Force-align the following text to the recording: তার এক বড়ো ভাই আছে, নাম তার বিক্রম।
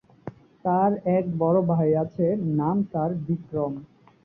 তার 0.65 0.91
এক 1.17 1.25
বড়ো 1.37 1.61
ভাই 1.71 1.89
আছে, 2.03 2.25
নাম 2.59 2.77
তার 2.93 3.11
বিক্রম। 3.25 3.73